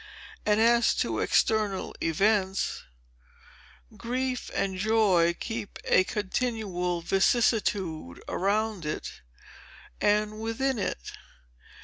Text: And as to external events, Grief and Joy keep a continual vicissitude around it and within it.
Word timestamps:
And 0.47 0.59
as 0.59 0.95
to 0.95 1.19
external 1.19 1.93
events, 2.01 2.85
Grief 3.95 4.49
and 4.55 4.75
Joy 4.75 5.35
keep 5.39 5.77
a 5.85 6.03
continual 6.05 7.01
vicissitude 7.01 8.19
around 8.27 8.83
it 8.83 9.21
and 10.01 10.39
within 10.41 10.79
it. 10.79 11.11